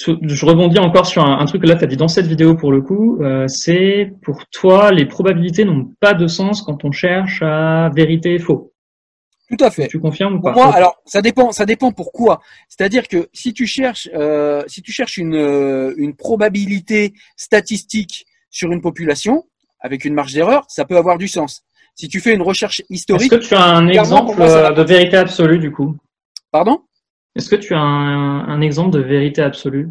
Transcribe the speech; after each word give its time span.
je 0.00 0.46
rebondis 0.46 0.78
encore 0.78 1.06
sur 1.06 1.24
un, 1.24 1.44
truc 1.44 1.62
que 1.62 1.66
là, 1.66 1.76
tu 1.76 1.84
as 1.84 1.86
dit 1.86 1.96
dans 1.96 2.08
cette 2.08 2.26
vidéo 2.26 2.54
pour 2.54 2.72
le 2.72 2.80
coup, 2.80 3.18
euh, 3.22 3.46
c'est 3.48 4.12
pour 4.22 4.46
toi, 4.46 4.92
les 4.92 5.04
probabilités 5.04 5.64
n'ont 5.64 5.92
pas 6.00 6.14
de 6.14 6.26
sens 6.26 6.62
quand 6.62 6.84
on 6.84 6.92
cherche 6.92 7.42
à 7.42 7.90
vérité 7.94 8.34
et 8.34 8.38
faux. 8.38 8.72
Tout 9.50 9.64
à 9.64 9.70
fait. 9.70 9.88
Tu 9.88 9.98
confirmes 9.98 10.36
ou 10.36 10.40
pas? 10.40 10.52
Moi, 10.52 10.72
alors 10.72 11.02
ça 11.04 11.20
dépend, 11.20 11.50
ça 11.50 11.66
dépend 11.66 11.90
pourquoi. 11.90 12.40
C'est-à-dire 12.68 13.08
que 13.08 13.28
si 13.32 13.52
tu 13.52 13.66
cherches, 13.66 14.08
euh, 14.14 14.62
si 14.68 14.80
tu 14.80 14.92
cherches 14.92 15.16
une, 15.16 15.34
euh, 15.34 15.92
une 15.96 16.14
probabilité 16.14 17.12
statistique 17.36 18.26
sur 18.48 18.70
une 18.70 18.80
population 18.80 19.44
avec 19.80 20.04
une 20.04 20.14
marge 20.14 20.32
d'erreur, 20.32 20.64
ça 20.68 20.84
peut 20.84 20.96
avoir 20.96 21.18
du 21.18 21.26
sens. 21.26 21.64
Si 21.96 22.08
tu 22.08 22.20
fais 22.20 22.32
une 22.32 22.42
recherche 22.42 22.80
historique, 22.88 23.32
est-ce 23.32 23.40
que 23.40 23.46
tu 23.48 23.54
as 23.54 23.64
un 23.64 23.88
exemple 23.88 24.36
de 24.38 24.82
vérité 24.82 25.16
absolue 25.16 25.58
du 25.58 25.72
coup? 25.72 25.96
Pardon? 26.52 26.80
Est-ce 27.36 27.48
que 27.48 27.56
tu 27.56 27.74
as 27.74 27.80
un, 27.80 28.60
exemple 28.60 28.90
de 28.90 29.02
vérité 29.02 29.42
absolue? 29.42 29.88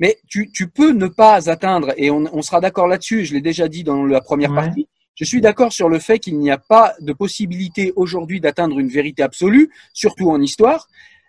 Mais 0.00 0.18
tu, 0.28 0.48
peux 0.68 0.92
ne 0.92 1.06
pas 1.06 1.48
atteindre, 1.48 1.94
et 1.96 2.10
on, 2.10 2.42
sera 2.42 2.60
d'accord 2.60 2.88
là-dessus, 2.88 3.24
je 3.24 3.32
l'ai 3.32 3.40
déjà 3.40 3.68
dit 3.68 3.84
dans 3.84 4.04
la 4.04 4.20
première 4.20 4.52
partie, 4.52 4.88
je 5.14 5.24
suis 5.24 5.40
d'accord 5.40 5.72
sur 5.72 5.88
le 5.88 6.00
fait 6.00 6.18
qu'il 6.18 6.38
n'y 6.38 6.50
a 6.50 6.58
pas 6.58 6.94
de 7.00 7.12
possibilité 7.12 7.92
aujourd'hui 7.94 8.40
d'atteindre 8.40 8.78
une 8.78 8.88
vérité 8.88 9.22
absolue, 9.22 9.70
surtout 9.92 10.30
en 10.30 10.40
histoire, 10.40 10.88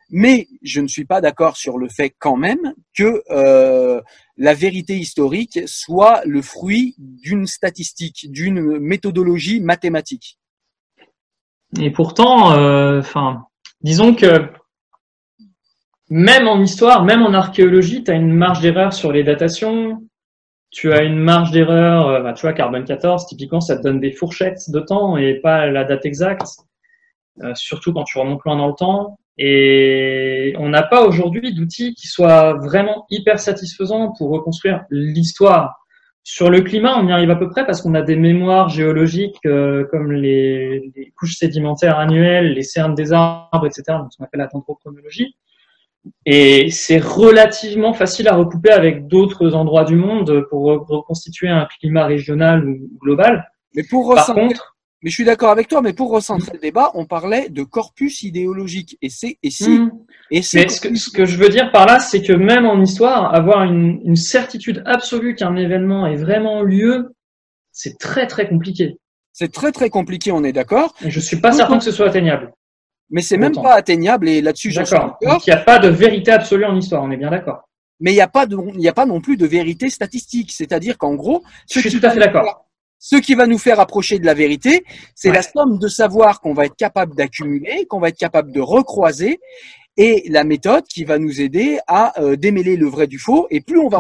mais 0.10 0.48
je 0.64 0.82
ne 0.82 0.88
suis 0.88 1.06
pas 1.06 1.22
d'accord 1.22 1.56
sur 1.56 1.78
le 1.78 1.88
fait 1.90 2.14
quand 2.18 2.36
même 2.36 2.74
que 2.96 3.24
euh, 3.30 4.02
la 4.38 4.54
vérité 4.54 4.98
historique 4.98 5.60
soit 5.66 6.22
le 6.26 6.42
fruit 6.42 6.96
d'une 6.98 7.48
statistique, 7.48 8.32
d'une 8.32 8.80
méthodologie 8.80 9.60
mathématique. 9.62 10.40
Et 11.80 11.92
pourtant, 11.92 12.54
euh, 12.54 13.00
enfin, 13.00 13.46
disons 13.82 14.14
que 14.14 14.50
même 16.10 16.48
en 16.48 16.62
histoire, 16.62 17.04
même 17.04 17.24
en 17.24 17.34
archéologie, 17.34 18.04
tu 18.04 18.12
as 18.12 18.16
une 18.16 18.34
marge 18.34 18.62
d'erreur 18.62 18.94
sur 18.94 19.12
les 19.12 19.24
datations. 19.24 20.02
Tu 20.72 20.92
as 20.92 21.04
une 21.04 21.18
marge 21.18 21.52
d'erreur, 21.52 22.10
euh, 22.10 22.22
bah, 22.22 22.34
tu 22.34 22.42
vois, 22.42 22.54
carbone 22.54 22.84
14, 22.84 23.28
typiquement, 23.28 23.62
ça 23.62 23.78
te 23.78 23.84
donne 23.84 24.00
des 24.00 24.12
fourchettes 24.12 24.70
de 24.70 24.80
temps 24.80 25.16
et 25.18 25.36
pas 25.36 25.68
la 25.68 25.86
date 25.86 26.06
exacte, 26.06 26.48
euh, 27.44 27.54
surtout 27.56 27.94
quand 27.94 28.04
tu 28.04 28.20
remontes 28.20 28.44
loin 28.44 28.58
dans 28.58 28.68
le 28.68 28.74
temps. 28.74 29.18
Et 29.38 30.54
on 30.58 30.70
n'a 30.70 30.84
pas 30.84 31.06
aujourd'hui 31.06 31.54
d'outils 31.54 31.94
qui 31.94 32.08
soient 32.08 32.54
vraiment 32.54 33.06
hyper 33.10 33.40
satisfaisants 33.40 34.14
pour 34.18 34.30
reconstruire 34.30 34.86
l'histoire. 34.90 35.76
Sur 36.24 36.50
le 36.50 36.62
climat, 36.62 36.98
on 36.98 37.08
y 37.08 37.12
arrive 37.12 37.30
à 37.30 37.36
peu 37.36 37.50
près 37.50 37.66
parce 37.66 37.82
qu'on 37.82 37.94
a 37.94 38.02
des 38.02 38.16
mémoires 38.16 38.70
géologiques 38.70 39.46
euh, 39.46 39.86
comme 39.92 40.12
les, 40.12 40.92
couches 41.16 41.36
sédimentaires 41.36 42.00
annuelles, 42.00 42.54
les 42.54 42.64
cernes 42.64 42.96
des 42.96 43.14
arbres, 43.14 43.68
etc., 43.68 43.84
donc 43.90 44.12
ce 44.12 44.18
qu'on 44.18 44.24
appelle 44.24 44.40
la 44.40 44.48
dendrochronologie. 44.48 45.36
Et 46.26 46.70
c'est 46.72 47.00
relativement 47.00 47.94
facile 47.94 48.28
à 48.28 48.36
recouper 48.36 48.72
avec 48.72 49.08
d'autres 49.08 49.54
endroits 49.56 49.86
du 49.86 49.96
monde 49.96 50.46
pour 50.50 50.64
reconstituer 50.64 51.50
un 51.50 51.68
climat 51.80 52.06
régional 52.06 52.68
ou 52.68 52.90
global. 53.02 53.50
Mais 53.76 53.84
pour 53.84 54.14
Par 54.14 54.34
contre, 54.34 54.76
mais 55.06 55.12
je 55.12 55.16
suis 55.16 55.26
d'accord 55.26 55.52
avec 55.52 55.68
toi, 55.68 55.84
mais 55.84 55.94
pour 55.94 56.10
recentrer 56.10 56.54
le 56.54 56.60
débat, 56.60 56.90
on 56.96 57.06
parlait 57.06 57.50
de 57.50 57.62
corpus 57.62 58.24
idéologique. 58.24 58.98
Et 59.04 59.10
c'est, 59.10 59.38
et 59.44 59.52
si, 59.52 59.70
hmm. 59.70 59.92
et 60.32 60.42
c'est. 60.42 60.68
Ce 60.68 60.82
que, 60.82 60.96
ce 60.96 61.12
que, 61.12 61.26
je 61.26 61.38
veux 61.38 61.50
dire 61.50 61.72
par 61.72 61.86
là, 61.86 62.00
c'est 62.00 62.24
que 62.24 62.34
même 62.34 62.66
en 62.66 62.82
histoire, 62.82 63.36
avoir 63.36 63.64
une, 63.64 64.02
une 64.04 64.16
certitude 64.16 64.82
absolue 64.88 65.36
qu'un 65.36 65.58
événement 65.58 66.08
est 66.08 66.16
vraiment 66.16 66.64
lieu, 66.64 67.14
c'est 67.72 68.00
très 68.00 68.26
très 68.26 68.50
compliqué. 68.50 68.98
C'est 69.32 69.52
très 69.52 69.72
très 69.72 69.92
compliqué, 69.92 70.32
on 70.32 70.44
est 70.44 70.54
d'accord. 70.54 70.96
Je 71.06 71.20
suis 71.20 71.40
pas 71.40 71.52
certain 71.52 71.78
que 71.78 71.84
ce 71.84 71.92
soit 71.92 72.08
atteignable 72.08 72.52
mais 73.10 73.22
c'est 73.22 73.38
même 73.38 73.56
pas 73.56 73.74
atteignable 73.74 74.28
et 74.30 74.42
là-dessus 74.42 74.72
j'en 74.72 74.84
d'accord. 74.84 75.18
Donc 75.22 75.46
il 75.46 75.50
n'y 75.50 75.56
a 75.56 75.64
pas 75.64 75.80
de 75.80 75.90
vérité 75.90 76.32
absolue 76.32 76.66
en 76.66 76.76
histoire, 76.76 77.04
on 77.04 77.12
est 77.12 77.18
bien 77.18 77.30
d'accord. 77.30 77.64
Mais 78.00 78.12
il 78.12 78.16
n'y 78.16 78.22
a 78.22 78.28
pas 78.28 78.46
de, 78.46 78.58
il 78.74 78.80
n'y 78.80 78.88
a 78.88 78.94
pas 78.94 79.06
non 79.06 79.22
plus 79.22 79.38
de 79.38 79.46
vérité 79.46 79.90
statistique, 79.90 80.52
c'est-à-dire 80.52 80.98
qu'en 80.98 81.16
gros, 81.16 81.44
ce 81.66 81.80
je 81.80 81.90
suis 81.90 82.00
tout 82.00 82.06
à 82.06 82.10
fait 82.10 82.20
d'accord. 82.20 82.66
Ce 83.00 83.16
qui 83.18 83.36
va 83.36 83.46
nous 83.46 83.60
faire 83.60 83.80
approcher 83.80 84.20
de 84.20 84.26
la 84.26 84.34
vérité, 84.34 84.84
c'est 85.14 85.32
la 85.32 85.42
somme 85.42 85.78
de 85.80 85.88
savoir 85.88 86.42
qu'on 86.42 86.54
va 86.54 86.66
être 86.66 86.76
capable 86.76 87.16
d'accumuler, 87.16 87.86
qu'on 87.86 88.00
va 88.00 88.10
être 88.10 88.18
capable 88.18 88.52
de 88.52 88.62
recroiser, 88.62 89.40
et 89.98 90.26
la 90.30 90.44
méthode 90.44 90.86
qui 90.86 91.04
va 91.04 91.20
nous 91.20 91.42
aider 91.42 91.80
à 91.88 92.20
euh, 92.20 92.36
démêler 92.36 92.76
le 92.76 92.88
vrai 92.88 93.08
du 93.08 93.20
faux. 93.20 93.48
Et 93.52 93.62
plus 93.62 93.80
on 93.80 93.90
va 93.90 94.00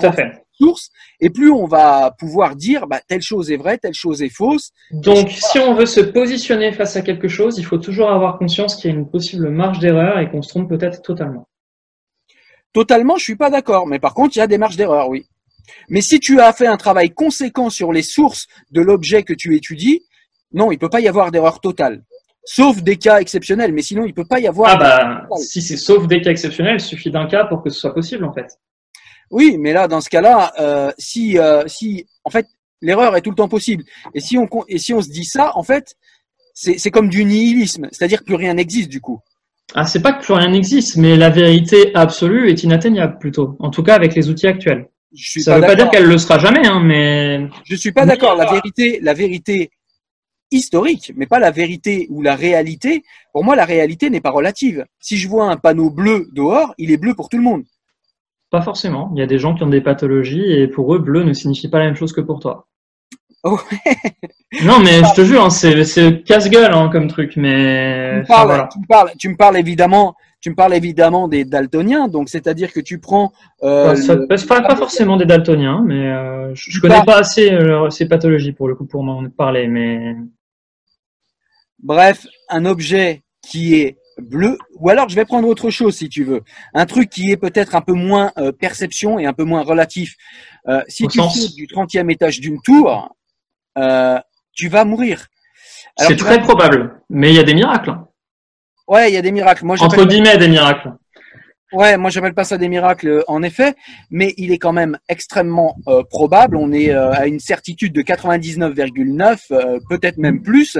source, 0.58 0.90
et 1.20 1.30
plus 1.30 1.52
on 1.52 1.66
va 1.66 2.12
pouvoir 2.18 2.56
dire 2.56 2.88
bah, 2.88 3.02
telle 3.08 3.22
chose 3.22 3.52
est 3.52 3.58
vraie, 3.58 3.78
telle 3.78 3.94
chose 3.94 4.22
est 4.22 4.30
fausse. 4.30 4.72
Donc, 4.92 5.30
si 5.30 5.60
on 5.60 5.74
veut 5.74 5.86
se 5.86 6.02
positionner 6.02 6.72
face 6.72 6.96
à 6.96 7.02
quelque 7.02 7.28
chose, 7.28 7.58
il 7.58 7.66
faut 7.66 7.78
toujours 7.78 8.10
avoir 8.10 8.38
conscience 8.38 8.76
qu'il 8.76 8.92
y 8.92 8.94
a 8.94 8.98
une 8.98 9.10
possible 9.10 9.50
marge 9.50 9.80
d'erreur 9.80 10.20
et 10.20 10.30
qu'on 10.30 10.42
se 10.42 10.50
trompe 10.50 10.70
peut-être 10.70 11.02
totalement. 11.02 11.48
Totalement, 12.74 13.18
je 13.18 13.24
suis 13.24 13.38
pas 13.38 13.50
d'accord, 13.50 13.88
mais 13.88 14.00
par 14.00 14.14
contre, 14.14 14.36
il 14.36 14.40
y 14.40 14.42
a 14.42 14.48
des 14.48 14.58
marges 14.58 14.76
d'erreur, 14.76 15.10
oui. 15.10 15.26
Mais 15.90 16.02
si 16.02 16.20
tu 16.20 16.40
as 16.40 16.54
fait 16.54 16.68
un 16.68 16.78
travail 16.78 17.10
conséquent 17.10 17.70
sur 17.70 17.92
les 17.92 18.02
sources 18.02 18.48
de 18.72 18.82
l'objet 18.82 19.24
que 19.24 19.34
tu 19.34 19.56
étudies, 19.56 20.04
non, 20.52 20.72
il 20.72 20.78
peut 20.78 20.90
pas 20.90 21.00
y 21.00 21.08
avoir 21.08 21.32
d'erreur 21.32 21.60
totale. 21.60 22.04
Sauf 22.44 22.84
des 22.84 22.98
cas 22.98 23.20
exceptionnels, 23.20 23.74
mais 23.74 23.82
sinon 23.82 24.06
il 24.06 24.14
peut 24.14 24.26
pas 24.26 24.40
y 24.40 24.48
avoir. 24.48 24.70
Ah 24.74 24.78
bah, 24.78 25.28
si 25.38 25.62
c'est 25.62 25.78
sauf 25.78 26.06
des 26.06 26.22
cas 26.22 26.30
exceptionnels, 26.30 26.76
il 26.76 26.84
suffit 26.84 27.10
d'un 27.10 27.26
cas 27.26 27.46
pour 27.46 27.64
que 27.64 27.72
ce 27.72 27.80
soit 27.80 27.94
possible 27.94 28.24
en 28.24 28.34
fait. 28.34 28.60
Oui, 29.32 29.58
mais 29.60 29.74
là, 29.74 29.88
dans 29.88 30.02
ce 30.02 30.10
cas-là, 30.10 30.54
euh, 30.60 30.92
si, 30.98 31.38
euh, 31.38 31.64
si, 31.68 32.06
en 32.24 32.30
fait, 32.30 32.48
l'erreur 32.82 33.16
est 33.16 33.22
tout 33.22 33.32
le 33.32 33.36
temps 33.36 33.48
possible. 33.48 33.84
Et 34.14 34.20
si 34.20 34.38
on, 34.38 34.48
et 34.68 34.78
si 34.78 34.94
on 34.94 35.02
se 35.02 35.10
dit 35.10 35.26
ça, 35.26 35.52
en 35.56 35.64
fait, 35.64 35.96
c'est 36.54 36.92
comme 36.92 37.10
du 37.10 37.26
nihilisme, 37.26 37.90
c'est-à-dire 37.92 38.20
que 38.20 38.26
plus 38.26 38.36
rien 38.36 38.54
n'existe 38.54 38.90
du 38.90 39.02
coup. 39.02 39.20
Ah, 39.74 39.86
c'est 39.86 40.02
pas 40.02 40.14
que 40.14 40.24
plus 40.24 40.34
rien 40.34 40.50
n'existe, 40.50 40.96
mais 40.96 41.18
la 41.18 41.30
vérité 41.30 41.94
absolue 41.96 42.50
est 42.50 42.64
inatteignable 42.64 43.18
plutôt. 43.20 43.58
En 43.60 43.70
tout 43.70 43.84
cas, 43.84 43.96
avec 43.96 44.16
les 44.16 44.30
outils 44.30 44.48
actuels. 44.48 44.88
Je 45.14 45.30
suis 45.30 45.44
ça 45.44 45.56
ne 45.56 45.62
veut 45.62 45.68
pas 45.68 45.76
dire 45.76 45.90
qu'elle 45.90 46.06
le 46.06 46.18
sera 46.18 46.40
jamais, 46.40 46.66
hein, 46.66 46.82
mais. 46.84 47.48
Je 47.66 47.76
suis 47.76 47.92
pas 47.92 48.06
d'accord. 48.06 48.36
La 48.36 48.50
vérité, 48.50 49.00
la 49.02 49.14
vérité 49.14 49.72
historique, 50.52 51.12
mais 51.16 51.26
pas 51.26 51.40
la 51.40 51.52
vérité 51.52 52.08
ou 52.10 52.22
la 52.22 52.36
réalité. 52.36 53.04
Pour 53.34 53.44
moi, 53.44 53.56
la 53.56 53.66
réalité 53.66 54.10
n'est 54.10 54.22
pas 54.22 54.32
relative. 54.32 54.86
Si 55.00 55.18
je 55.18 55.28
vois 55.28 55.50
un 55.52 55.58
panneau 55.58 55.90
bleu 55.90 56.28
dehors, 56.34 56.74
il 56.78 56.92
est 56.92 56.98
bleu 56.98 57.16
pour 57.16 57.30
tout 57.30 57.38
le 57.38 57.44
monde. 57.44 57.64
Pas 58.56 58.62
forcément. 58.62 59.12
Il 59.14 59.20
y 59.20 59.22
a 59.22 59.26
des 59.26 59.38
gens 59.38 59.54
qui 59.54 59.64
ont 59.64 59.68
des 59.68 59.82
pathologies 59.82 60.50
et 60.50 60.70
pour 60.70 60.96
eux, 60.96 61.00
bleu 61.00 61.24
ne 61.24 61.34
signifie 61.34 61.68
pas 61.68 61.80
la 61.80 61.88
même 61.88 61.98
chose 61.98 62.14
que 62.14 62.22
pour 62.22 62.40
toi. 62.40 62.68
Oh 63.44 63.60
non, 64.64 64.80
mais 64.80 65.04
je 65.04 65.14
te 65.14 65.26
jure, 65.26 65.44
hein, 65.44 65.50
c'est 65.50 66.24
casse-gueule 66.24 66.74
hein, 66.74 66.88
comme 66.90 67.10
truc. 67.10 67.34
Mais 67.36 68.14
tu 68.14 68.32
me, 68.32 68.88
parles, 68.88 69.12
tu, 69.20 69.28
me 69.28 69.36
parles, 69.36 69.58
évidemment, 69.58 70.16
tu 70.40 70.52
me 70.52 70.56
parles 70.56 70.74
évidemment 70.74 71.28
des 71.28 71.44
daltoniens. 71.44 72.08
Donc, 72.08 72.30
c'est-à-dire 72.30 72.72
que 72.72 72.80
tu 72.80 73.00
prends. 73.00 73.34
Euh, 73.62 73.94
pas, 74.30 74.62
pas, 74.62 74.76
forcément 74.78 75.18
des 75.18 75.26
daltoniens, 75.26 75.84
mais 75.86 76.14
euh, 76.14 76.56
je, 76.56 76.80
connais 76.80 77.04
pas 77.06 77.18
assez 77.18 77.52
euh, 77.52 77.90
ces 77.90 78.08
pathologies 78.08 78.54
pour 78.54 78.70
le 78.70 78.76
coup 78.76 78.86
pour 78.86 79.04
m'en 79.04 79.30
parler. 79.32 79.68
Mais 79.68 80.16
bref, 81.84 82.26
un 82.48 82.64
objet 82.64 83.24
qui 83.42 83.76
est 83.76 83.98
bleu, 84.18 84.58
ou 84.76 84.90
alors 84.90 85.10
je 85.10 85.16
vais 85.16 85.26
prendre 85.26 85.48
autre 85.48 85.70
chose 85.70 85.96
si 85.96 86.10
tu 86.10 86.24
veux, 86.24 86.42
un 86.74 86.86
truc 86.86 87.10
qui 87.10 87.32
est 87.32 87.38
peut-être 87.38 87.76
un 87.76 87.82
peu 87.82 87.94
moins 87.94 88.32
euh, 88.38 88.52
perception 88.52 89.20
et 89.20 89.26
un 89.26 89.34
peu 89.34 89.44
moins 89.44 89.64
relatif. 89.64 90.16
Euh, 90.68 90.82
si 90.88 91.08
tu 91.08 91.20
sautes 91.20 91.56
du 91.56 91.68
30e 91.68 92.12
étage 92.12 92.40
d'une 92.40 92.62
tour, 92.62 93.16
euh, 93.78 94.20
tu 94.54 94.70
vas 94.70 94.86
mourir. 94.86 95.28
C'est 95.98 96.16
très 96.18 96.42
probable, 96.42 97.02
mais 97.10 97.32
il 97.32 97.36
y 97.36 97.40
a 97.40 97.44
des 97.44 97.54
miracles. 97.54 97.96
Ouais, 98.88 99.10
il 99.10 99.14
y 99.14 99.18
a 99.18 99.22
des 99.22 99.32
miracles. 99.32 99.66
Moi, 99.66 99.78
Entre 99.80 100.06
guillemets, 100.06 100.38
des 100.38 100.48
miracles. 100.48 100.94
Ouais, 101.74 101.98
moi 101.98 102.10
j'appelle 102.10 102.36
pas 102.36 102.44
ça 102.44 102.58
des 102.58 102.70
miracles 102.70 103.24
en 103.28 103.44
effet, 103.44 103.74
mais 104.10 104.34
il 104.38 104.52
est 104.52 104.60
quand 104.60 104.72
même 104.72 104.98
extrêmement 105.10 105.76
probable. 106.10 106.56
On 106.56 106.72
est 106.72 106.92
à 106.92 107.26
une 107.28 107.40
certitude 107.40 107.92
de 107.92 108.02
99,9, 108.02 109.80
peut-être 109.90 110.18
même 110.18 110.42
plus, 110.42 110.78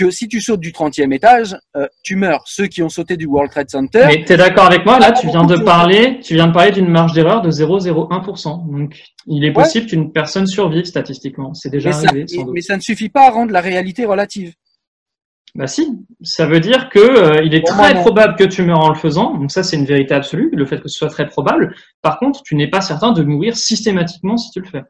que 0.00 0.10
si 0.10 0.28
tu 0.28 0.40
sautes 0.40 0.60
du 0.60 0.72
30e 0.72 1.12
étage, 1.12 1.56
euh, 1.76 1.86
tu 2.02 2.16
meurs. 2.16 2.42
Ceux 2.46 2.66
qui 2.68 2.82
ont 2.82 2.88
sauté 2.88 3.18
du 3.18 3.26
World 3.26 3.50
Trade 3.50 3.68
Center. 3.68 4.04
Mais 4.06 4.24
tu 4.24 4.32
es 4.32 4.36
d'accord 4.38 4.64
avec 4.64 4.86
moi? 4.86 4.98
Là, 4.98 5.12
tu 5.12 5.26
viens 5.26 5.44
de 5.44 5.56
parler, 5.56 6.20
tu 6.22 6.34
viens 6.34 6.46
de 6.46 6.54
parler 6.54 6.70
d'une 6.70 6.88
marge 6.88 7.12
d'erreur 7.12 7.42
de 7.42 7.50
0,01%. 7.50 8.70
Donc, 8.70 8.98
il 9.26 9.44
est 9.44 9.52
possible 9.52 9.86
qu'une 9.86 10.10
personne 10.10 10.46
survive 10.46 10.84
statistiquement. 10.86 11.52
C'est 11.52 11.68
déjà 11.68 11.90
arrivé. 11.90 12.26
Ça, 12.26 12.42
mais 12.50 12.62
ça 12.62 12.76
ne 12.76 12.80
suffit 12.80 13.10
pas 13.10 13.26
à 13.26 13.30
rendre 13.30 13.52
la 13.52 13.60
réalité 13.60 14.06
relative. 14.06 14.54
Bah 15.54 15.66
si, 15.66 15.98
ça 16.22 16.46
veut 16.46 16.60
dire 16.60 16.88
que 16.90 17.00
euh, 17.00 17.42
il 17.44 17.54
est 17.54 17.66
très 17.66 17.94
probable 17.94 18.36
que 18.36 18.44
tu 18.44 18.62
meurs 18.62 18.80
en 18.80 18.88
le 18.88 18.94
faisant. 18.94 19.36
Donc 19.36 19.50
ça, 19.50 19.62
c'est 19.62 19.76
une 19.76 19.84
vérité 19.84 20.14
absolue, 20.14 20.48
le 20.54 20.64
fait 20.64 20.80
que 20.80 20.88
ce 20.88 20.96
soit 20.96 21.08
très 21.08 21.26
probable. 21.26 21.74
Par 22.00 22.18
contre, 22.20 22.42
tu 22.42 22.54
n'es 22.54 22.70
pas 22.70 22.80
certain 22.80 23.12
de 23.12 23.22
mourir 23.22 23.56
systématiquement 23.56 24.38
si 24.38 24.50
tu 24.50 24.60
le 24.60 24.66
fais. 24.66 24.82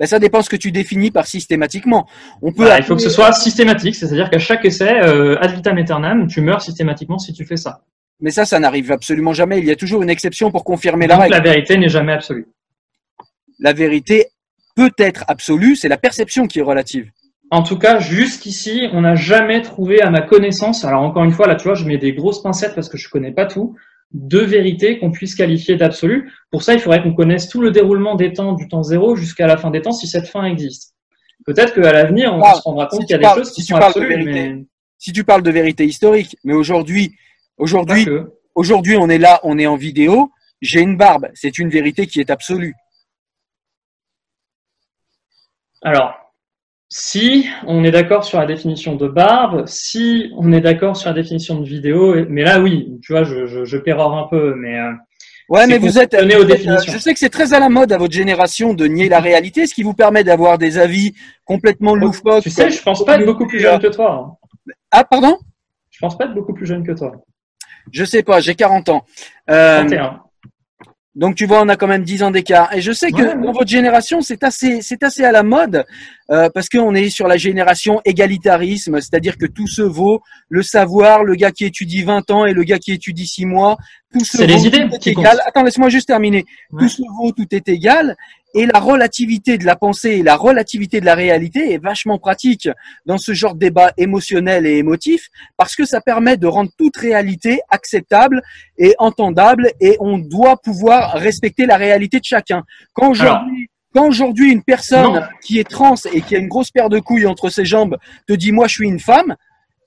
Ben, 0.00 0.06
ça 0.06 0.18
dépend 0.18 0.40
ce 0.40 0.48
que 0.48 0.56
tu 0.56 0.72
définis 0.72 1.10
par 1.10 1.26
systématiquement. 1.26 2.08
On 2.40 2.52
peut. 2.52 2.66
Il 2.78 2.84
faut 2.84 2.96
que 2.96 3.02
ce 3.02 3.10
soit 3.10 3.32
systématique, 3.32 3.94
c'est-à-dire 3.94 4.30
qu'à 4.30 4.38
chaque 4.38 4.64
essai, 4.64 4.98
euh, 5.02 5.36
ad 5.42 5.54
vitam 5.54 5.76
aeternam, 5.76 6.26
tu 6.26 6.40
meurs 6.40 6.62
systématiquement 6.62 7.18
si 7.18 7.34
tu 7.34 7.44
fais 7.44 7.58
ça. 7.58 7.82
Mais 8.18 8.30
ça, 8.30 8.46
ça 8.46 8.58
n'arrive 8.58 8.90
absolument 8.92 9.34
jamais. 9.34 9.58
Il 9.58 9.66
y 9.66 9.70
a 9.70 9.76
toujours 9.76 10.02
une 10.02 10.08
exception 10.08 10.50
pour 10.50 10.64
confirmer 10.64 11.06
la 11.06 11.18
règle. 11.18 11.34
La 11.34 11.40
vérité 11.40 11.76
n'est 11.76 11.90
jamais 11.90 12.14
absolue. 12.14 12.46
La 13.58 13.74
vérité 13.74 14.28
peut 14.74 14.92
être 14.96 15.24
absolue, 15.28 15.76
c'est 15.76 15.88
la 15.88 15.98
perception 15.98 16.46
qui 16.46 16.60
est 16.60 16.62
relative. 16.62 17.10
En 17.50 17.62
tout 17.62 17.76
cas, 17.76 17.98
jusqu'ici, 17.98 18.88
on 18.94 19.02
n'a 19.02 19.16
jamais 19.16 19.60
trouvé, 19.60 20.00
à 20.00 20.08
ma 20.08 20.22
connaissance, 20.22 20.84
alors 20.84 21.02
encore 21.02 21.24
une 21.24 21.32
fois, 21.32 21.46
là, 21.46 21.56
tu 21.56 21.64
vois, 21.64 21.74
je 21.74 21.84
mets 21.84 21.98
des 21.98 22.14
grosses 22.14 22.42
pincettes 22.42 22.74
parce 22.74 22.88
que 22.88 22.96
je 22.96 23.10
connais 23.10 23.32
pas 23.32 23.44
tout. 23.44 23.76
De 24.12 24.38
vérité 24.38 24.98
qu'on 24.98 25.10
puisse 25.10 25.34
qualifier 25.34 25.76
d'absolu. 25.76 26.32
Pour 26.50 26.62
ça, 26.62 26.74
il 26.74 26.80
faudrait 26.80 27.02
qu'on 27.02 27.14
connaisse 27.14 27.48
tout 27.48 27.60
le 27.60 27.70
déroulement 27.70 28.16
des 28.16 28.32
temps 28.32 28.54
du 28.54 28.68
temps 28.68 28.82
zéro 28.82 29.14
jusqu'à 29.16 29.46
la 29.46 29.56
fin 29.56 29.70
des 29.70 29.82
temps 29.82 29.92
si 29.92 30.06
cette 30.06 30.26
fin 30.26 30.44
existe. 30.44 30.94
Peut-être 31.46 31.74
qu'à 31.74 31.92
l'avenir, 31.92 32.34
on 32.34 32.54
se 32.54 32.60
rendra 32.62 32.86
compte 32.86 33.06
qu'il 33.06 33.10
y 33.10 33.14
a 33.14 33.18
des 33.18 33.40
choses 33.40 33.52
qui 33.52 33.62
sont 33.62 33.76
absolues. 33.76 34.24
Mais... 34.24 34.64
Si 34.98 35.12
tu 35.12 35.24
parles 35.24 35.42
de 35.42 35.50
vérité 35.50 35.86
historique, 35.86 36.36
mais 36.44 36.52
aujourd'hui, 36.52 37.16
aujourd'hui, 37.56 38.06
aujourd'hui, 38.54 38.96
on 38.96 39.08
est 39.08 39.18
là, 39.18 39.40
on 39.44 39.58
est 39.58 39.66
en 39.66 39.76
vidéo. 39.76 40.30
J'ai 40.60 40.80
une 40.80 40.96
barbe, 40.96 41.28
c'est 41.34 41.58
une 41.58 41.70
vérité 41.70 42.06
qui 42.06 42.20
est 42.20 42.30
absolue. 42.30 42.74
Alors, 45.82 46.29
si 46.92 47.48
on 47.66 47.84
est 47.84 47.92
d'accord 47.92 48.24
sur 48.24 48.38
la 48.40 48.46
définition 48.46 48.96
de 48.96 49.06
barbe, 49.06 49.64
si 49.66 50.30
on 50.36 50.52
est 50.52 50.60
d'accord 50.60 50.96
sur 50.96 51.08
la 51.08 51.14
définition 51.14 51.60
de 51.60 51.64
vidéo, 51.66 52.16
mais 52.28 52.42
là 52.42 52.60
oui, 52.60 52.98
tu 53.00 53.12
vois, 53.12 53.22
je, 53.22 53.46
je, 53.46 53.64
je 53.64 53.78
pérore 53.78 54.18
un 54.18 54.26
peu, 54.28 54.54
mais 54.56 54.78
euh, 54.78 54.90
Ouais, 55.48 55.66
mais 55.66 55.78
vous 55.78 55.98
êtes, 55.98 56.14
aux 56.14 56.44
définitions. 56.44 56.92
je 56.92 56.98
sais 56.98 57.12
que 57.12 57.18
c'est 57.18 57.28
très 57.28 57.54
à 57.54 57.58
la 57.58 57.68
mode 57.68 57.90
à 57.92 57.98
votre 57.98 58.14
génération 58.14 58.72
de 58.72 58.86
nier 58.86 59.08
la 59.08 59.18
réalité, 59.18 59.66
ce 59.66 59.74
qui 59.74 59.82
vous 59.82 59.94
permet 59.94 60.22
d'avoir 60.22 60.58
des 60.58 60.78
avis 60.78 61.12
complètement 61.44 61.96
loufoques. 61.96 62.44
Tu 62.44 62.50
sais, 62.50 62.70
je 62.70 62.80
pense 62.80 63.04
pas 63.04 63.18
être 63.18 63.26
beaucoup 63.26 63.48
plus 63.48 63.58
jeune 63.58 63.80
que 63.80 63.88
toi. 63.88 64.38
Ah, 64.92 65.02
pardon? 65.02 65.38
Je 65.90 65.98
pense 65.98 66.16
pas 66.16 66.26
être 66.26 66.34
beaucoup 66.34 66.54
plus 66.54 66.66
jeune 66.66 66.86
que 66.86 66.92
toi. 66.92 67.12
Je 67.90 68.04
sais 68.04 68.22
pas, 68.22 68.38
j'ai 68.38 68.54
40 68.54 68.90
ans. 68.90 69.04
Euh, 69.50 69.84
donc 71.16 71.34
tu 71.34 71.44
vois, 71.44 71.60
on 71.62 71.68
a 71.68 71.76
quand 71.76 71.88
même 71.88 72.04
10 72.04 72.22
ans 72.22 72.30
d'écart. 72.30 72.72
Et 72.72 72.80
je 72.80 72.92
sais 72.92 73.10
que 73.10 73.42
dans 73.44 73.52
votre 73.52 73.68
génération, 73.68 74.20
c'est 74.20 74.44
assez, 74.44 74.80
c'est 74.80 75.02
assez 75.02 75.24
à 75.24 75.32
la 75.32 75.42
mode 75.42 75.84
euh, 76.30 76.48
parce 76.54 76.68
qu'on 76.68 76.94
est 76.94 77.10
sur 77.10 77.26
la 77.26 77.36
génération 77.36 78.00
égalitarisme, 78.04 79.00
c'est-à-dire 79.00 79.36
que 79.36 79.46
tout 79.46 79.66
se 79.66 79.82
vaut, 79.82 80.20
le 80.48 80.62
savoir, 80.62 81.24
le 81.24 81.34
gars 81.34 81.50
qui 81.50 81.64
étudie 81.64 82.04
20 82.04 82.30
ans 82.30 82.46
et 82.46 82.52
le 82.52 82.62
gars 82.62 82.78
qui 82.78 82.92
étudie 82.92 83.26
6 83.26 83.46
mois, 83.46 83.76
tout 84.12 84.24
se 84.24 84.38
vaut, 84.38 84.44
les 84.44 84.66
idées 84.66 84.88
tout 84.88 84.94
est 84.94 85.06
égal. 85.08 85.40
Attends, 85.44 85.64
laisse-moi 85.64 85.88
juste 85.88 86.06
terminer. 86.06 86.44
Tout 86.78 86.88
se 86.88 87.02
vaut, 87.18 87.32
tout 87.32 87.46
est 87.50 87.68
égal. 87.68 88.16
Et 88.54 88.66
la 88.66 88.80
relativité 88.80 89.58
de 89.58 89.64
la 89.64 89.76
pensée 89.76 90.10
et 90.10 90.22
la 90.22 90.36
relativité 90.36 91.00
de 91.00 91.06
la 91.06 91.14
réalité 91.14 91.72
est 91.72 91.82
vachement 91.82 92.18
pratique 92.18 92.68
dans 93.06 93.18
ce 93.18 93.32
genre 93.32 93.54
de 93.54 93.60
débat 93.60 93.92
émotionnel 93.96 94.66
et 94.66 94.78
émotif 94.78 95.28
parce 95.56 95.76
que 95.76 95.84
ça 95.84 96.00
permet 96.00 96.36
de 96.36 96.46
rendre 96.46 96.70
toute 96.76 96.96
réalité 96.96 97.60
acceptable 97.68 98.42
et 98.76 98.94
entendable 98.98 99.70
et 99.80 99.96
on 100.00 100.18
doit 100.18 100.56
pouvoir 100.56 101.12
respecter 101.12 101.66
la 101.66 101.76
réalité 101.76 102.18
de 102.18 102.24
chacun. 102.24 102.64
Quand 102.92 103.10
aujourd'hui, 103.10 103.70
quand 103.94 104.06
aujourd'hui 104.06 104.52
une 104.52 104.62
personne 104.62 105.28
qui 105.42 105.58
est 105.58 105.68
trans 105.68 105.94
et 106.12 106.20
qui 106.20 106.34
a 106.34 106.38
une 106.38 106.48
grosse 106.48 106.70
paire 106.70 106.88
de 106.88 106.98
couilles 106.98 107.26
entre 107.26 107.50
ses 107.50 107.64
jambes 107.64 107.98
te 108.26 108.32
dit 108.32 108.52
moi 108.52 108.66
je 108.66 108.74
suis 108.74 108.88
une 108.88 109.00
femme, 109.00 109.36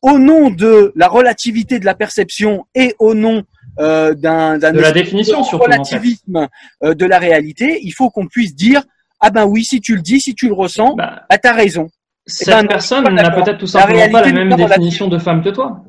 au 0.02 0.20
nom 0.20 0.50
de 0.50 0.92
la 0.96 1.08
relativité 1.08 1.80
de 1.80 1.86
la 1.86 1.96
perception 1.96 2.66
et 2.76 2.96
au 3.00 3.14
nom 3.14 3.44
euh, 3.80 4.14
d'un 4.14 4.58
de 4.58 4.80
la 4.80 4.92
définition 4.92 5.42
de 5.42 5.56
relativisme 5.56 6.48
euh, 6.84 6.94
de 6.94 7.06
la 7.06 7.20
réalité, 7.20 7.80
il 7.84 7.92
faut 7.92 8.10
qu'on 8.10 8.28
puisse 8.28 8.56
dire 8.56 8.84
ah 9.20 9.30
ben 9.30 9.46
oui, 9.46 9.64
si 9.64 9.80
tu 9.80 9.96
le 9.96 10.02
dis, 10.02 10.20
si 10.20 10.36
tu 10.36 10.48
le 10.48 10.54
ressens, 10.54 10.96
bah, 10.96 11.24
bah 11.30 11.38
t'as 11.38 11.54
raison. 11.54 11.90
Cette 12.26 12.50
ben, 12.50 12.68
personne 12.68 13.04
n'a 13.14 13.32
peut-être 13.32 13.58
tout 13.58 13.68
simplement 13.68 14.10
pas 14.10 14.22
la 14.22 14.32
même 14.32 14.56
définition 14.56 15.08
de 15.08 15.18
femme 15.18 15.44
que 15.44 15.50
toi. 15.50 15.84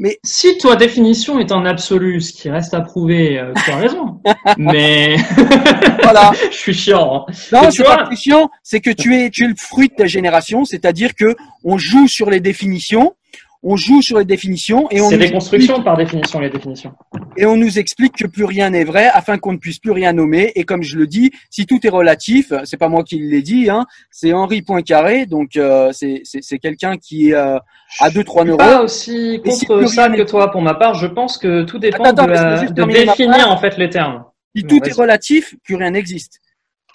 Mais 0.00 0.20
si 0.22 0.56
toi 0.58 0.76
définition 0.76 1.40
est 1.40 1.50
en 1.50 1.64
absolu, 1.64 2.20
ce 2.20 2.32
qui 2.32 2.48
reste 2.48 2.72
à 2.72 2.80
prouver, 2.82 3.36
euh, 3.36 3.52
tu 3.64 3.70
as 3.72 3.76
raison. 3.76 4.20
Mais 4.56 5.16
voilà, 6.02 6.30
je 6.52 6.56
suis 6.56 6.74
chiant. 6.74 7.26
Hein. 7.28 7.32
Non, 7.52 7.70
c'est 7.72 7.82
pas 7.82 8.08
chiant, 8.14 8.48
c'est 8.62 8.80
que 8.80 8.90
tu 8.90 9.16
es 9.16 9.30
tu 9.30 9.44
es 9.44 9.48
le 9.48 9.54
fruit 9.56 9.88
de 9.88 9.94
ta 9.94 10.06
génération, 10.06 10.64
c'est-à-dire 10.64 11.16
que 11.16 11.34
on 11.64 11.78
joue 11.78 12.06
sur 12.06 12.30
les 12.30 12.38
définitions 12.38 13.14
on 13.62 13.76
joue 13.76 14.02
sur 14.02 14.18
les 14.18 14.24
définitions 14.24 14.88
et 14.90 15.00
on. 15.00 15.08
C'est 15.08 15.18
des 15.18 15.32
constructions 15.32 15.82
par 15.82 15.96
définition 15.96 16.38
les 16.40 16.50
définitions. 16.50 16.92
Et 17.36 17.44
on 17.44 17.56
nous 17.56 17.78
explique 17.78 18.14
que 18.16 18.26
plus 18.26 18.44
rien 18.44 18.70
n'est 18.70 18.84
vrai 18.84 19.06
afin 19.06 19.38
qu'on 19.38 19.52
ne 19.52 19.58
puisse 19.58 19.78
plus 19.78 19.90
rien 19.90 20.12
nommer. 20.12 20.52
Et 20.54 20.64
comme 20.64 20.82
je 20.82 20.96
le 20.96 21.06
dis, 21.06 21.32
si 21.50 21.66
tout 21.66 21.84
est 21.84 21.90
relatif, 21.90 22.52
c'est 22.64 22.76
pas 22.76 22.88
moi 22.88 23.02
qui 23.02 23.18
l'ai 23.18 23.42
dit, 23.42 23.68
hein, 23.68 23.86
c'est 24.10 24.32
Henri 24.32 24.62
Poincaré, 24.62 25.26
donc 25.26 25.56
euh, 25.56 25.90
c'est 25.92 26.22
c'est 26.24 26.58
quelqu'un 26.58 26.96
qui 26.96 27.34
euh, 27.34 27.58
a 28.00 28.10
deux 28.10 28.24
trois 28.24 28.44
neurones. 28.44 28.58
Pas 28.58 28.82
aussi 28.82 29.40
contre 29.44 29.86
ça 29.88 30.08
que 30.08 30.22
toi 30.22 30.50
pour 30.50 30.62
ma 30.62 30.74
part. 30.74 30.94
Je 30.94 31.06
pense 31.06 31.36
que 31.36 31.64
tout 31.64 31.78
dépend 31.78 32.12
de, 32.12 32.84
définir 32.86 33.50
en 33.50 33.58
fait 33.58 33.76
les 33.76 33.90
termes. 33.90 34.24
Si 34.54 34.62
tout 34.64 34.80
est 34.84 34.92
relatif, 34.92 35.54
plus 35.64 35.74
rien 35.74 35.90
n'existe, 35.90 36.40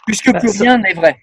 puisque 0.05 0.31
bah, 0.31 0.39
plus 0.39 0.61
rien 0.61 0.77
n'est 0.77 0.93
vrai. 0.93 1.17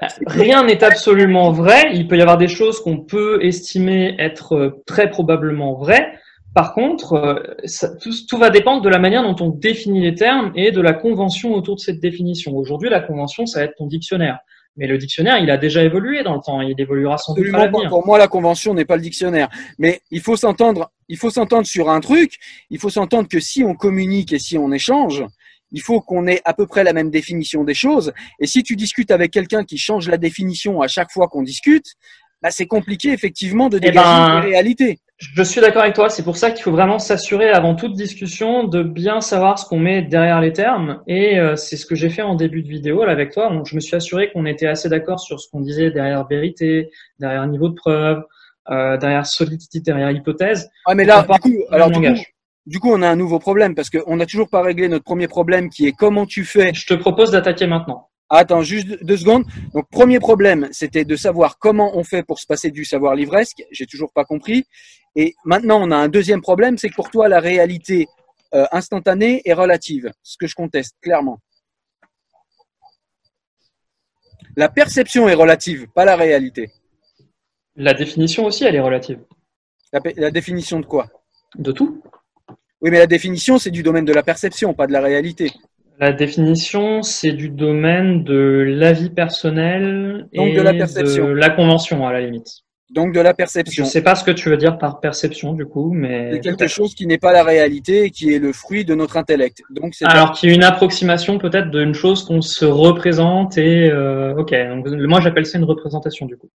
Bah, 0.00 0.08
rien 0.26 0.64
n'est 0.64 0.82
absolument 0.82 1.52
vrai. 1.52 1.90
Il 1.92 2.08
peut 2.08 2.16
y 2.16 2.22
avoir 2.22 2.38
des 2.38 2.48
choses 2.48 2.80
qu'on 2.80 2.98
peut 2.98 3.44
estimer 3.44 4.14
être 4.18 4.54
euh, 4.54 4.82
très 4.86 5.10
probablement 5.10 5.74
vraies. 5.74 6.12
Par 6.54 6.74
contre, 6.74 7.14
euh, 7.14 7.96
tout, 8.28 8.38
va 8.38 8.50
dépendre 8.50 8.82
de 8.82 8.88
la 8.88 8.98
manière 8.98 9.22
dont 9.22 9.36
on 9.44 9.48
définit 9.48 10.02
les 10.02 10.14
termes 10.14 10.52
et 10.54 10.70
de 10.70 10.80
la 10.80 10.92
convention 10.92 11.54
autour 11.54 11.76
de 11.76 11.80
cette 11.80 12.00
définition. 12.00 12.56
Aujourd'hui, 12.56 12.90
la 12.90 13.00
convention, 13.00 13.46
ça 13.46 13.60
va 13.60 13.66
être 13.66 13.76
ton 13.76 13.86
dictionnaire. 13.86 14.38
Mais 14.76 14.86
le 14.86 14.96
dictionnaire, 14.96 15.38
il 15.38 15.50
a 15.50 15.58
déjà 15.58 15.82
évolué 15.82 16.22
dans 16.22 16.34
le 16.34 16.40
temps. 16.40 16.60
Il 16.62 16.78
évoluera 16.78 17.18
sans 17.18 17.34
doute 17.34 17.46
à 17.54 17.68
Pour 17.68 18.06
moi, 18.06 18.18
la 18.18 18.28
convention 18.28 18.72
n'est 18.72 18.86
pas 18.86 18.96
le 18.96 19.02
dictionnaire. 19.02 19.48
Mais 19.78 20.00
il 20.10 20.20
faut 20.20 20.36
s'entendre. 20.36 20.90
Il 21.08 21.18
faut 21.18 21.30
s'entendre 21.30 21.66
sur 21.66 21.90
un 21.90 22.00
truc. 22.00 22.38
Il 22.70 22.78
faut 22.78 22.88
s'entendre 22.88 23.28
que 23.28 23.40
si 23.40 23.64
on 23.64 23.74
communique 23.74 24.32
et 24.32 24.38
si 24.38 24.56
on 24.56 24.72
échange, 24.72 25.24
il 25.72 25.80
faut 25.80 26.00
qu'on 26.00 26.26
ait 26.26 26.40
à 26.44 26.54
peu 26.54 26.66
près 26.66 26.84
la 26.84 26.92
même 26.92 27.10
définition 27.10 27.64
des 27.64 27.74
choses. 27.74 28.12
Et 28.38 28.46
si 28.46 28.62
tu 28.62 28.76
discutes 28.76 29.10
avec 29.10 29.30
quelqu'un 29.30 29.64
qui 29.64 29.78
change 29.78 30.08
la 30.08 30.18
définition 30.18 30.80
à 30.80 30.88
chaque 30.88 31.10
fois 31.10 31.28
qu'on 31.28 31.42
discute, 31.42 31.94
bah, 32.42 32.50
c'est 32.50 32.66
compliqué 32.66 33.12
effectivement 33.12 33.68
de 33.68 33.76
eh 33.76 33.80
dégager 33.80 34.08
ben, 34.08 34.38
une 34.38 34.50
réalité. 34.50 34.98
Je 35.18 35.42
suis 35.44 35.60
d'accord 35.60 35.82
avec 35.82 35.94
toi. 35.94 36.10
C'est 36.10 36.24
pour 36.24 36.36
ça 36.36 36.50
qu'il 36.50 36.64
faut 36.64 36.72
vraiment 36.72 36.98
s'assurer 36.98 37.50
avant 37.50 37.76
toute 37.76 37.94
discussion 37.94 38.64
de 38.64 38.82
bien 38.82 39.20
savoir 39.20 39.58
ce 39.58 39.64
qu'on 39.64 39.78
met 39.78 40.02
derrière 40.02 40.40
les 40.40 40.52
termes. 40.52 41.00
Et 41.06 41.38
euh, 41.38 41.54
c'est 41.54 41.76
ce 41.76 41.86
que 41.86 41.94
j'ai 41.94 42.10
fait 42.10 42.22
en 42.22 42.34
début 42.34 42.62
de 42.62 42.68
vidéo 42.68 43.04
là, 43.04 43.12
avec 43.12 43.30
toi. 43.30 43.62
je 43.64 43.74
me 43.76 43.80
suis 43.80 43.94
assuré 43.94 44.32
qu'on 44.32 44.46
était 44.46 44.66
assez 44.66 44.88
d'accord 44.88 45.20
sur 45.20 45.38
ce 45.38 45.48
qu'on 45.48 45.60
disait 45.60 45.92
derrière 45.92 46.26
vérité, 46.26 46.90
derrière 47.20 47.46
niveau 47.46 47.68
de 47.68 47.74
preuve, 47.74 48.24
euh, 48.70 48.96
derrière 48.96 49.26
solidité, 49.26 49.78
derrière 49.78 50.10
hypothèse. 50.10 50.68
Ouais, 50.88 50.96
mais 50.96 51.04
là, 51.04 51.22
du 51.22 51.38
coup, 51.40 51.62
alors 51.70 51.90
du 51.90 52.00
coup, 52.00 52.20
du 52.66 52.78
coup, 52.78 52.90
on 52.92 53.02
a 53.02 53.08
un 53.08 53.16
nouveau 53.16 53.38
problème 53.38 53.74
parce 53.74 53.90
qu'on 53.90 54.16
n'a 54.16 54.26
toujours 54.26 54.48
pas 54.48 54.62
réglé 54.62 54.88
notre 54.88 55.04
premier 55.04 55.28
problème 55.28 55.68
qui 55.68 55.86
est 55.86 55.92
comment 55.92 56.26
tu 56.26 56.44
fais. 56.44 56.72
Je 56.72 56.86
te 56.86 56.94
propose 56.94 57.32
d'attaquer 57.32 57.66
maintenant. 57.66 58.08
Attends, 58.28 58.62
juste 58.62 59.04
deux 59.04 59.16
secondes. 59.16 59.44
Donc, 59.74 59.88
premier 59.90 60.18
problème, 60.18 60.68
c'était 60.70 61.04
de 61.04 61.16
savoir 61.16 61.58
comment 61.58 61.96
on 61.96 62.04
fait 62.04 62.22
pour 62.22 62.38
se 62.38 62.46
passer 62.46 62.70
du 62.70 62.84
savoir 62.84 63.14
livresque. 63.14 63.62
J'ai 63.72 63.86
toujours 63.86 64.12
pas 64.12 64.24
compris. 64.24 64.64
Et 65.16 65.34
maintenant, 65.44 65.80
on 65.82 65.90
a 65.90 65.96
un 65.96 66.08
deuxième 66.08 66.40
problème, 66.40 66.78
c'est 66.78 66.88
que 66.88 66.94
pour 66.94 67.10
toi, 67.10 67.28
la 67.28 67.40
réalité 67.40 68.06
euh, 68.54 68.64
instantanée 68.72 69.42
est 69.44 69.52
relative. 69.52 70.10
Ce 70.22 70.36
que 70.38 70.46
je 70.46 70.54
conteste 70.54 70.96
clairement. 71.02 71.40
La 74.56 74.68
perception 74.68 75.28
est 75.28 75.34
relative, 75.34 75.88
pas 75.94 76.04
la 76.04 76.16
réalité. 76.16 76.70
La 77.76 77.92
définition 77.92 78.44
aussi, 78.44 78.64
elle 78.64 78.76
est 78.76 78.80
relative. 78.80 79.20
la 79.92 80.30
définition 80.30 80.80
de 80.80 80.86
quoi? 80.86 81.08
De 81.56 81.72
tout. 81.72 82.02
Oui, 82.82 82.90
mais 82.90 82.98
la 82.98 83.06
définition, 83.06 83.58
c'est 83.58 83.70
du 83.70 83.84
domaine 83.84 84.04
de 84.04 84.12
la 84.12 84.24
perception, 84.24 84.74
pas 84.74 84.88
de 84.88 84.92
la 84.92 85.00
réalité. 85.00 85.52
La 86.00 86.12
définition, 86.12 87.02
c'est 87.02 87.30
du 87.30 87.48
domaine 87.48 88.24
de 88.24 88.64
l'avis 88.66 89.10
personnel 89.10 90.26
et 90.32 90.52
de 90.52 90.60
la, 90.60 90.74
perception. 90.74 91.28
de 91.28 91.32
la 91.32 91.50
convention, 91.50 92.04
à 92.06 92.12
la 92.12 92.20
limite. 92.20 92.48
Donc 92.90 93.14
de 93.14 93.20
la 93.20 93.34
perception. 93.34 93.84
Je 93.84 93.88
ne 93.88 93.92
sais 93.92 94.02
pas 94.02 94.16
ce 94.16 94.24
que 94.24 94.32
tu 94.32 94.50
veux 94.50 94.56
dire 94.56 94.78
par 94.78 94.98
perception, 94.98 95.52
du 95.52 95.64
coup, 95.64 95.92
mais... 95.92 96.32
C'est 96.32 96.40
quelque 96.40 96.66
chose 96.66 96.94
qui 96.96 97.06
n'est 97.06 97.18
pas 97.18 97.32
la 97.32 97.44
réalité 97.44 98.06
et 98.06 98.10
qui 98.10 98.34
est 98.34 98.40
le 98.40 98.52
fruit 98.52 98.84
de 98.84 98.96
notre 98.96 99.16
intellect. 99.16 99.62
Donc 99.70 99.94
Alors, 100.02 100.32
qui 100.32 100.48
est 100.48 100.54
une 100.54 100.64
approximation 100.64 101.38
peut-être 101.38 101.70
d'une 101.70 101.94
chose 101.94 102.24
qu'on 102.24 102.42
se 102.42 102.64
représente 102.64 103.56
et... 103.56 103.88
Euh, 103.88 104.34
ok, 104.34 104.50
donc 104.50 104.88
moi 104.88 105.20
j'appelle 105.20 105.46
ça 105.46 105.56
une 105.58 105.64
représentation, 105.64 106.26
du 106.26 106.36
coup. 106.36 106.50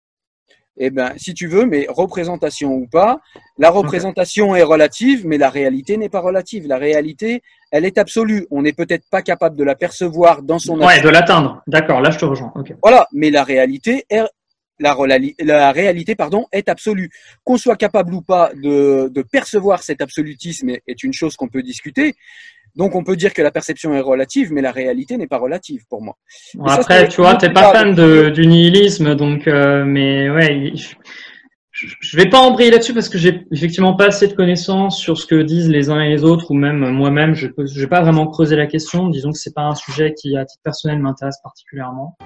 Eh 0.79 0.91
ben, 0.91 1.13
si 1.17 1.33
tu 1.33 1.47
veux, 1.47 1.65
mais 1.65 1.87
représentation 1.89 2.73
ou 2.73 2.87
pas, 2.87 3.19
la 3.57 3.69
représentation 3.69 4.55
est 4.55 4.63
relative, 4.63 5.25
mais 5.25 5.37
la 5.37 5.49
réalité 5.49 5.97
n'est 5.97 6.09
pas 6.09 6.19
relative. 6.19 6.67
La 6.67 6.77
réalité, 6.77 7.41
elle 7.71 7.85
est 7.85 7.97
absolue. 7.97 8.45
On 8.51 8.61
n'est 8.61 8.73
peut-être 8.73 9.05
pas 9.09 9.21
capable 9.21 9.55
de 9.55 9.63
la 9.63 9.75
percevoir 9.75 10.43
dans 10.43 10.59
son. 10.59 10.79
Ouais, 10.79 11.01
de 11.01 11.09
l'atteindre. 11.09 11.63
D'accord, 11.67 12.01
là 12.01 12.11
je 12.11 12.19
te 12.19 12.25
rejoins. 12.25 12.53
Voilà, 12.83 13.07
mais 13.11 13.31
la 13.31 13.43
réalité 13.43 14.05
est 14.09 14.23
la, 14.79 14.95
la, 15.39 15.71
réalité 15.71 16.15
pardon 16.15 16.45
est 16.51 16.69
absolue. 16.69 17.09
Qu'on 17.43 17.57
soit 17.57 17.75
capable 17.75 18.13
ou 18.13 18.21
pas 18.21 18.51
de, 18.53 19.09
de 19.11 19.21
percevoir 19.23 19.81
cet 19.81 20.01
absolutisme 20.01 20.69
est 20.69 21.03
une 21.03 21.13
chose 21.13 21.35
qu'on 21.35 21.47
peut 21.47 21.63
discuter, 21.63 22.15
donc 22.77 22.95
on 22.95 23.03
peut 23.03 23.15
dire 23.15 23.33
que 23.33 23.41
la 23.41 23.51
perception 23.51 23.93
est 23.93 24.01
relative, 24.01 24.53
mais 24.53 24.61
la 24.61 24.71
réalité 24.71 25.17
n'est 25.17 25.27
pas 25.27 25.39
relative 25.39 25.83
pour 25.89 26.01
moi. 26.01 26.15
après, 26.65 27.07
tu 27.07 27.21
vois, 27.21 27.35
t'es 27.35 27.49
pas 27.49 27.73
fan 27.73 27.93
de, 27.95 28.29
du 28.29 28.47
nihilisme, 28.47 29.15
donc 29.15 29.47
euh, 29.47 29.83
mais 29.83 30.29
ouais, 30.29 30.71
je, 30.75 31.87
je 31.99 32.17
vais 32.17 32.29
pas 32.29 32.39
embrayer 32.39 32.71
là-dessus 32.71 32.93
parce 32.93 33.09
que 33.09 33.17
j'ai 33.17 33.45
effectivement 33.51 33.95
pas 33.95 34.05
assez 34.05 34.27
de 34.27 34.33
connaissances 34.33 34.99
sur 34.99 35.17
ce 35.17 35.25
que 35.25 35.41
disent 35.41 35.69
les 35.69 35.89
uns 35.89 36.01
et 36.01 36.09
les 36.09 36.23
autres, 36.23 36.51
ou 36.51 36.55
même 36.55 36.89
moi-même, 36.89 37.35
je, 37.35 37.47
vais 37.47 37.87
pas 37.87 38.01
vraiment 38.01 38.27
creuser 38.27 38.55
la 38.55 38.65
question. 38.65 39.09
Disons 39.09 39.31
que 39.31 39.37
c'est 39.37 39.53
pas 39.53 39.63
un 39.63 39.75
sujet 39.75 40.13
qui, 40.13 40.35
à 40.37 40.45
titre 40.45 40.61
personnel, 40.63 40.99
m'intéresse 40.99 41.37
particulièrement. 41.43 42.17